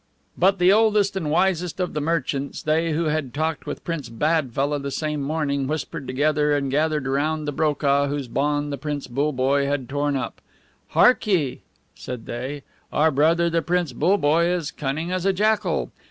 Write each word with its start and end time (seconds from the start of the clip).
But 0.35 0.57
the 0.57 0.73
oldest 0.73 1.15
and 1.15 1.29
wisest 1.29 1.79
of 1.79 1.93
the 1.93 2.01
merchants, 2.01 2.63
they 2.63 2.93
who 2.93 3.03
had 3.03 3.35
talked 3.35 3.67
with 3.67 3.83
Prince 3.83 4.09
BADFELLAH 4.09 4.79
the 4.81 4.89
same 4.89 5.21
morning, 5.21 5.67
whispered 5.67 6.07
together, 6.07 6.53
and 6.57 6.71
gathered 6.71 7.05
around 7.07 7.45
the 7.45 7.51
BROKAH 7.51 8.07
whose 8.07 8.27
bond 8.27 8.73
the 8.73 8.79
Prince 8.79 9.05
BULLEBOYE 9.05 9.67
had 9.67 9.87
torn 9.87 10.15
up. 10.15 10.41
"Hark 10.87 11.27
ye," 11.27 11.61
said 11.93 12.25
they, 12.25 12.63
"our 12.91 13.11
brother 13.11 13.47
the 13.47 13.61
Prince 13.61 13.93
BULLEBOYE 13.93 14.47
is 14.47 14.71
cunning 14.71 15.11
as 15.11 15.23
a 15.23 15.33
jackal. 15.33 15.91